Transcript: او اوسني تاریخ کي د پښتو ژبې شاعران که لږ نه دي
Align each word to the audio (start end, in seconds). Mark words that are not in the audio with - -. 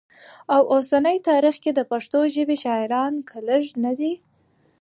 او 0.55 0.61
اوسني 0.73 1.17
تاریخ 1.29 1.55
کي 1.63 1.71
د 1.75 1.79
پښتو 1.91 2.19
ژبې 2.35 2.55
شاعران 2.63 3.13
که 3.29 3.37
لږ 3.47 3.63
نه 3.83 3.91
دي 3.99 4.13